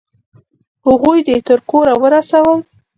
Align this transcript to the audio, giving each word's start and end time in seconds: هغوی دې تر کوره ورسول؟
هغوی 0.87 1.19
دې 1.27 1.35
تر 1.47 1.59
کوره 1.69 1.93
ورسول؟ 2.01 2.59